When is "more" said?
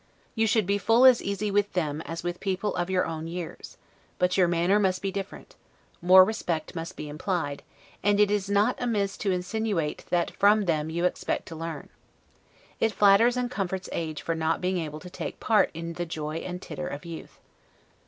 6.01-6.25